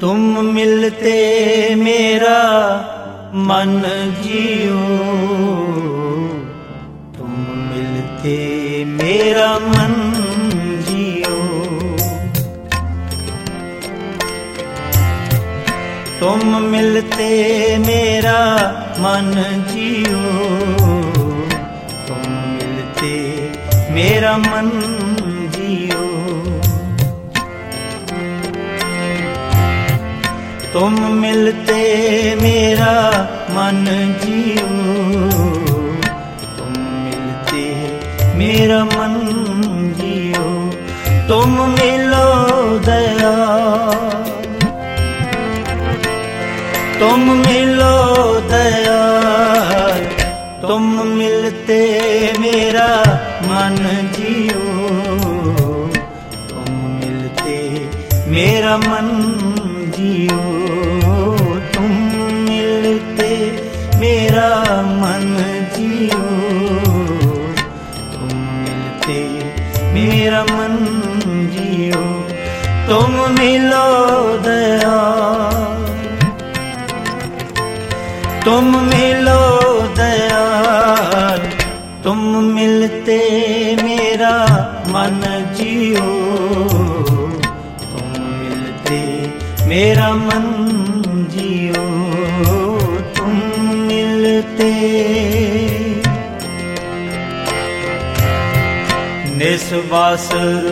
तुम 0.00 0.20
मिलते 0.54 1.18
मेरा 1.74 2.40
मन 3.48 3.70
जियो 4.22 4.80
तुम 7.16 7.30
मिलते 7.68 8.34
मेरा 8.88 9.46
मन 9.58 9.94
जियो 10.88 11.38
तुम 16.20 16.56
मिलते 16.72 17.30
मेरा 17.86 18.38
मन 18.98 19.32
जियो 19.72 20.22
तुम 22.08 22.28
मिलते 22.52 23.14
मेरा 23.94 24.36
मन 24.38 24.70
जियो 25.56 26.09
तुम 30.72 30.94
मिलते 31.20 31.82
मेरा 32.42 32.94
मन 33.56 33.84
जियो 34.22 34.68
तुम 36.56 36.74
मिलते 37.04 37.64
मेरा 38.38 38.82
मन 38.84 39.14
जियो 40.00 40.44
तुम 41.28 41.54
मिलो 41.70 42.26
दया 42.88 43.34
तुम 47.00 47.30
मिलो 47.38 47.69
मेरा 70.00 70.42
मन 70.50 70.74
जियो 71.54 72.04
तुम 72.88 73.14
मिलो 73.38 73.86
दया 74.46 74.96
तुम 78.46 78.76
मिलो 78.90 79.39
निस्वासर 99.60 100.66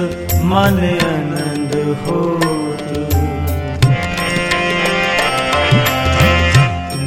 मन 0.51 0.79
आनंद 1.07 1.75
होत 2.05 2.87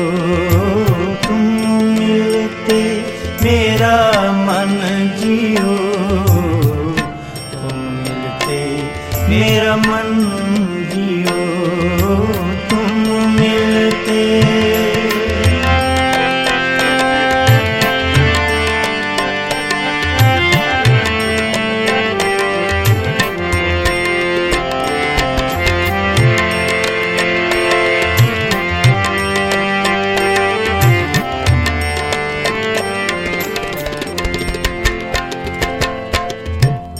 तुम 1.24 1.42
मिलते 1.98 2.80
मेरा 3.44 3.96
मन 4.46 4.72
जियो 5.20 5.76
तुम 7.54 7.78
मिलते 8.02 8.60
मेरा 9.28 9.76
मन 9.86 10.10
जियो 10.92 11.42
तुम 12.70 12.97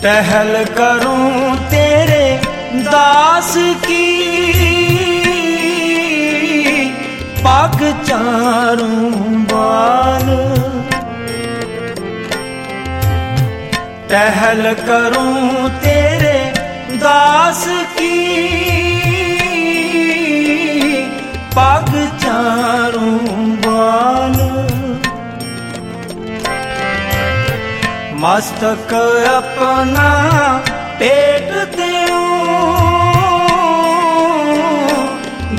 टहल 0.03 0.53
करूं 0.79 1.55
तेरे 1.71 2.25
दास 2.89 3.53
की 3.87 4.07
पग 7.47 7.81
चारूं 8.09 9.43
बाल 9.53 10.29
टहल 14.13 14.73
करूं 14.87 15.69
तेरे 15.85 16.37
दास 17.05 17.65
की 17.99 18.15
पग 21.57 21.91
चारूं 22.25 22.68
ਮਸਤਕ 28.20 28.94
ਆਪਣਾ 29.28 30.08
ਪੇਟ 31.00 31.52
ਦਿਉ 31.76 32.18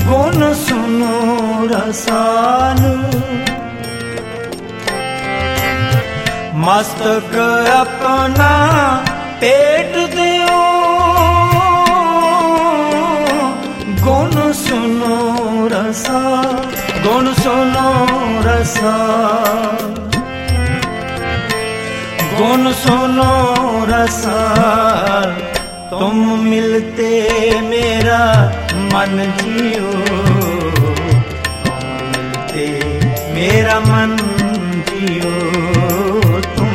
ਗੁਣ 0.04 0.52
ਸੁਨੋ 0.54 1.68
ਰਸਾਲੂ। 1.70 3.20
ਮਸਤਕ 6.54 7.36
ਆਪਣਾ 7.74 8.50
ਪੇਟ 9.40 9.96
ਦਿਉ 10.14 10.60
ਗੁਣ 14.04 14.52
ਸੁਨੋ 14.52 15.68
ਰਸਾ 15.72 16.44
ਗੁਣ 17.04 17.34
ਸੁਨੋ 17.34 18.06
ਰਸਾ 18.44 19.39
गुण 22.40 22.72
सुनो 22.72 23.32
रसाल, 23.88 25.30
तुम 25.90 26.40
मिलते 26.40 27.10
मेरा 27.60 28.20
मन 28.74 29.16
जियो। 29.38 29.90
तुम 31.64 31.84
मिलते 32.10 32.66
मेरा 33.34 33.80
मन 33.80 34.16
जियो। 34.88 35.34
तुम 36.56 36.74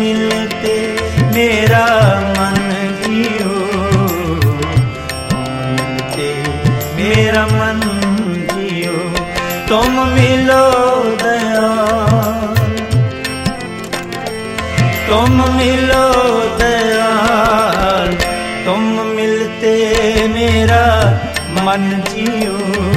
मिलते 0.00 0.76
मेरा 1.34 1.84
मन 2.30 2.58
जियो। 3.02 3.54
मिलते 5.76 6.28
मेरा 6.96 7.46
मन 7.46 7.80
जियो। 8.54 8.96
तुम 9.68 9.92
मिलो 9.92 10.31
मन 21.71 21.83
जियो 22.09 22.90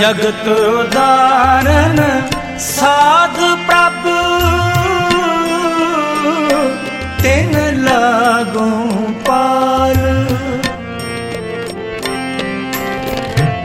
ਜਗਤ 0.00 0.48
ਉਦਾਰਨ 0.48 2.22
ਸਾਧ 2.58 3.36
ਪ੍ਰਭ। 3.66 4.08
ਤਿਨ 7.22 7.84
ਲਾਗੂ 7.84 9.14
ਪਾਲ। 9.26 10.26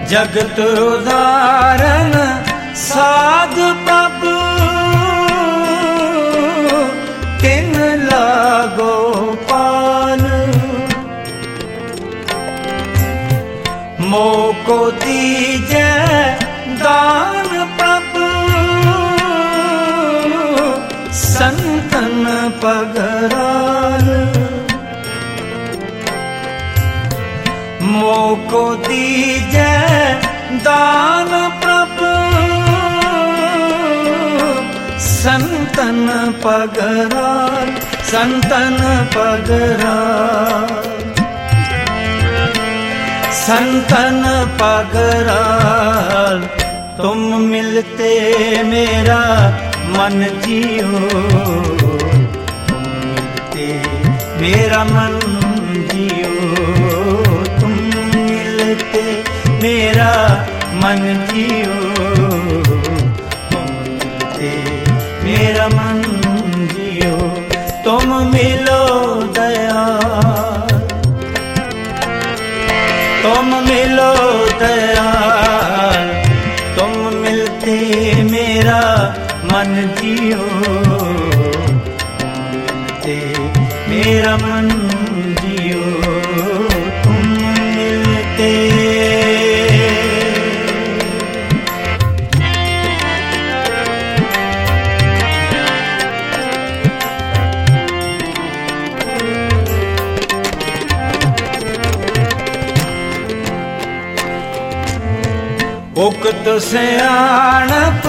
ਜਗਤ 0.09 0.59
ਉਦਾਰਨ 0.59 2.43
ਸਾਧ 2.75 3.18
ਸੰਤਨ 21.88 22.50
ਪਗਰਾਲ 22.62 24.08
ਮੋਕੋ 27.82 28.74
ਦੀਜੈ 28.88 29.80
ਦਾਨ 30.64 31.30
ਪ੍ਰਭ 31.62 32.04
ਸੰਤਨ 35.00 36.32
ਪਗਰਾਲ 36.42 37.72
ਸੰਤਨ 38.10 39.06
ਪਗਰਾਲ 39.14 40.82
संतन 43.38 44.22
पगराल 44.58 46.38
तुम 46.98 47.18
मिलते 47.48 48.12
मेरा 48.64 49.18
मन 49.90 50.24
जियो 50.40 51.00
तुम 51.00 51.12
मिलते 51.42 51.77
मेरा 54.40 54.82
मन 54.84 55.18
जियो 55.90 56.34
तुम 57.60 57.72
मिलते 58.14 59.04
मेरा 59.62 60.12
मन 60.82 61.02
जियो 61.30 61.87
अमन 84.39 84.67
जियो 85.39 85.83
तुम 87.03 87.23
मिलते 87.75 88.51
उक्त 106.05 106.47
सियाणप 106.69 108.03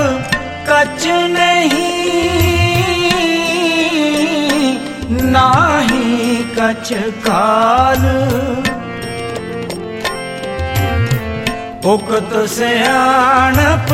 कच 0.69 1.07
नहीं 1.37 1.91
ना 5.35 5.47
ਕਚ 6.61 6.93
ਕਾਲ। 7.25 8.03
ਉਕਤ 11.85 12.35
ਸਿਆਣਪ 12.49 13.93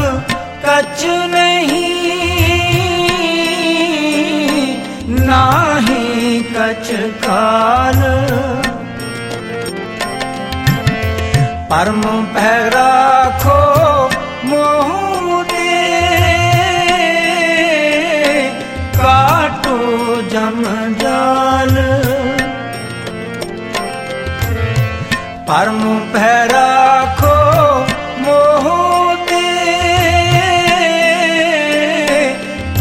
ਕਚ 0.64 1.04
ਨਹੀਂ, 1.26 1.92
ਨਾਹੀ 5.20 6.42
ਕਚ 6.54 6.92
ਕਾਲ। 7.26 8.02
ਪਰਮ 11.70 12.02
ਪੈ 12.34 12.70
ਰਾਖੋ 12.70 13.60
ਮੋਹ 14.44 15.44
ਦੇ 15.44 15.80
ਕਾਟੋ 18.98 19.78
ਜਮ 20.30 20.62
ਪਰਮ 25.55 25.99
ਪੈ 26.13 26.47
ਰਾਖੋ 26.49 27.35
ਮੋਹ 28.19 29.15
ਦੇ 29.29 29.43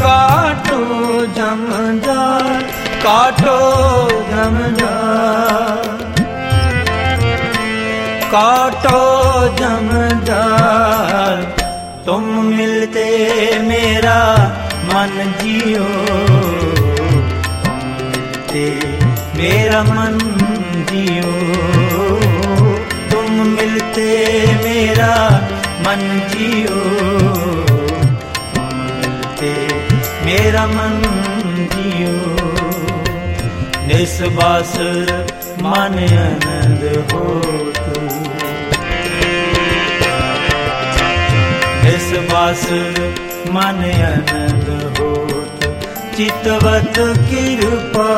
ਕਾਟੋ 0.01 1.27
ਜਮ 1.37 2.01
ਜਾਲ 2.07 2.63
ਕਾਟੋ 3.05 3.59
ਜਮ 4.31 4.59
ਜਾਲ 4.79 5.91
काटो 8.33 8.99
जमदार 9.59 11.41
तुम 12.07 12.29
मिलते 12.49 13.07
मेरा 13.63 14.21
मन 14.91 15.17
जियो 15.41 15.87
तुम 17.65 17.81
मिलते 17.89 18.65
मेरा 19.39 19.83
मन 19.91 20.19
जियो 20.93 22.24
ਤੇ 23.96 24.46
ਮੇਰਾ 24.64 25.42
ਮਨ 25.86 26.20
ਜੀਓ। 26.30 26.80
ਕਮਲ 28.56 29.24
ਤੇ 29.40 29.54
ਮੇਰਾ 30.26 30.66
ਮਨ 30.66 31.02
ਜੀਓ। 31.76 32.36
ਨਿਸ 33.88 34.22
ਬਾਸਰ 34.22 35.12
ਮਨ 35.62 35.98
ਅਨੰਦ 36.08 37.14
ਹੋਤ 37.14 37.98
ਨਿਸ 41.84 42.14
ਬਾਸਰ 42.32 43.12
ਮਨ 43.52 43.84
ਅਨੰਦ 43.92 44.70
ਹੋਤ 45.00 45.66
ਚਿਤਵਤ 46.18 47.00
ਕਿਰਪਾ 47.30 48.10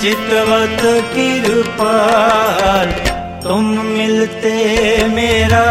चितवत 0.00 0.82
कृपाल 1.12 2.90
तुम 3.42 3.66
मिलते 3.86 4.54
मेरा 5.08 5.66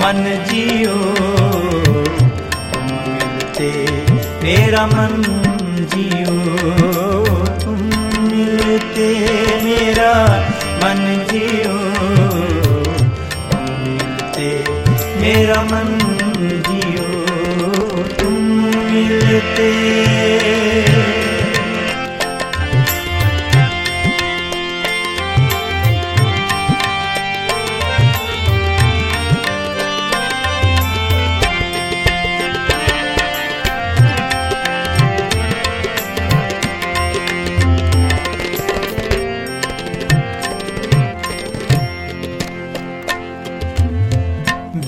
मन 0.00 0.22
जियो 0.48 0.96
तुम 2.72 2.86
मिलते 3.06 3.70
मेरा 4.42 4.84
मन 4.86 5.14
जियो 5.94 6.36
तुम 7.64 7.80
मिलते 8.26 9.08
मेरा 9.64 10.12
मन 10.82 11.02
जियो 11.30 11.78
तुम 13.50 13.66
मिलते 13.86 14.48
मेरा 15.20 15.62
मन 15.72 15.90
जियो 16.68 17.08
तुम 18.14 18.38
मिलते 18.92 19.70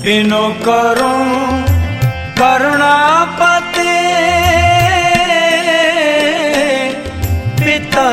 ਇਨੋ 0.08 0.56
ਕਰੋ 0.66 1.14
ਕਰਣਾ 2.40 3.28
ਪਤੇ। 3.40 4.04
ਪਿਤਾ 7.60 8.06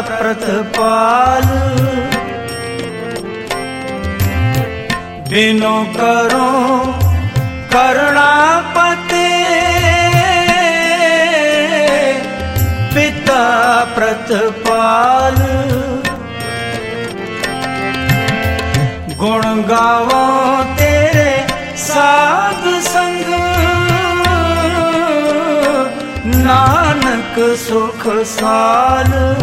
ਪ੍ਰਤਪਾਲ। 0.00 1.44
ਬਿਨੋ 5.28 5.86
ਕਰੋ 5.98 6.48
ਕਰਣਾ 7.70 8.62
ਪਤੇ। 8.74 9.28
ਪਿਤਾ 12.94 13.42
ਪ੍ਰਤਪਾਲ। 13.94 15.36
ਗੁਣ 19.16 19.62
ਗਾਵਾਂ 19.62 20.41
ਸਾਧ 22.22 22.82
ਸੰਗ। 22.82 23.30
ਨਾਨਕ 26.26 27.58
ਸੁਖ 27.58 28.08
ਸਾਲ। 28.24 29.34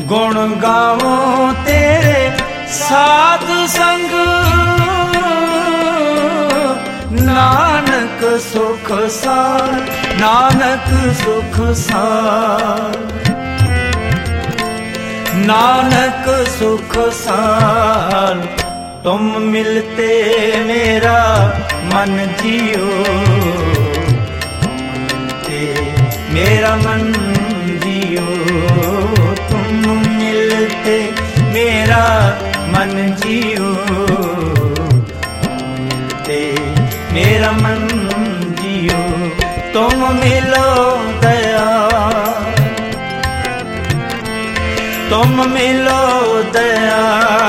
ਗੁਣ 0.00 0.54
ਗਾਵੋ 0.54 1.52
ਤੇਰੇ 1.66 2.30
ਸਾਧ 2.68 3.66
ਸੰਗ। 3.66 4.14
ਨਾਨਕ 7.20 8.40
ਸੁਖ 8.40 8.92
ਸਾਲ, 9.10 9.80
ਨਾਨਕ 10.20 11.14
ਸੁਖ 11.14 11.74
ਸਾਲ। 11.76 12.96
ਨਾਨਕ 15.34 16.46
ਸੁਖ 16.58 17.12
ਸਾਲ। 17.14 18.46
तुम 19.06 19.26
मिलते 19.42 20.06
मेरा 20.68 21.18
मन 21.90 22.14
जियो 22.38 22.86
तुम 23.90 24.80
मिलते 24.94 25.58
मेरा 26.32 26.74
मन 26.76 27.04
जियो 27.84 28.24
तुम 29.50 29.86
मिलते 30.16 30.96
मेरा 31.54 32.02
मन 32.72 32.94
जियो 33.22 33.70
मिलते 35.86 36.40
मेरा 37.14 37.52
मन 37.62 37.88
जियो 38.60 39.00
तुम 39.74 40.06
मिलो 40.18 40.66
दया 41.22 41.64
तुम 45.10 45.48
मिलो 45.54 46.02
दया 46.58 47.45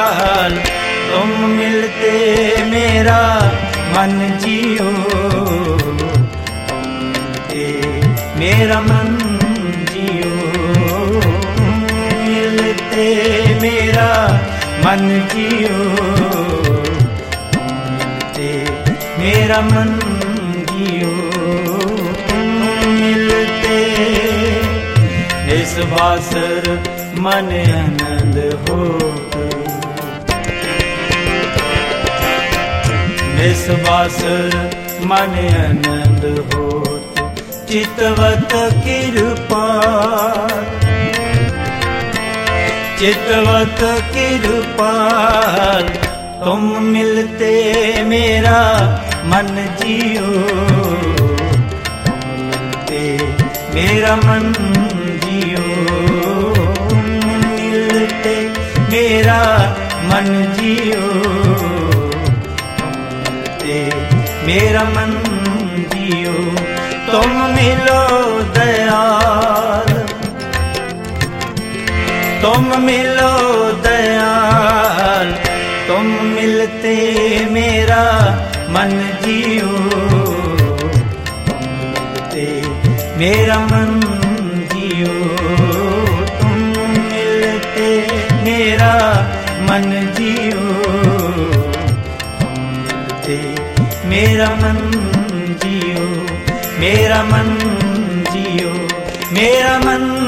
ਮਨ 14.98 15.20
ਜੀਓ 15.32 16.06
ਤੇ 18.36 18.50
ਮੇਰਾ 19.20 19.60
ਮਨ 19.64 20.00
ਜੀਓ 20.68 21.12
ਮਿਲਤੇ 22.88 23.78
ਇਸ 25.54 25.78
ਵਾਸਰ 25.92 26.78
ਮਨ 27.18 27.52
ਆਨੰਦ 27.74 28.40
ਹੋਵੇ 28.62 29.50
ਇਸ 33.44 33.70
ਵਾਸਰ 33.88 34.58
ਮਨ 35.04 35.38
ਆਨੰਦ 35.56 36.26
ਹੋਤ 36.54 37.20
ਚਿਤਵਤ 37.68 38.56
ਕਿਰਪਾ 38.84 39.66
चितवत 42.99 43.81
कृपाल 44.15 45.87
तुम 46.45 46.63
मिलते 46.85 47.53
मेरा 48.11 48.61
मन 49.31 49.51
जियो 49.81 50.31
मिलते 52.29 53.03
मेरा 53.75 54.15
मन 54.25 54.53
जियो 55.25 55.67
मिलते 57.57 58.37
मेरा 58.93 59.41
मन 60.11 60.31
जियो 60.59 61.05
मिलते 63.17 63.79
मेरा 64.47 64.85
मन 64.97 65.13
जियो 65.95 66.37
तुम 67.13 67.31
मिलो 67.57 68.01
दयाल 68.59 69.26
तुम 72.47 72.65
मिलो 72.83 73.33
दयाल 73.85 75.29
तुम 75.89 76.07
मिलते 76.35 76.95
मेरा 77.53 78.03
मन 78.75 78.91
जियो 79.23 79.71
मिलते 81.51 82.47
मेरा 83.19 83.59
मन 83.73 83.93
जियो 84.73 85.15
तुम 86.41 86.59
मिलते 87.11 87.91
मेरा 88.47 88.93
मन 89.69 89.89
जियो 90.19 90.67
मिलते 92.43 93.39
मेरा 94.13 94.51
मन 94.63 94.83
जियो 95.63 96.09
मेरा 96.81 97.23
मन 97.33 97.57
जियो 98.33 98.75
मेरा 99.39 99.79
मन 99.87 100.23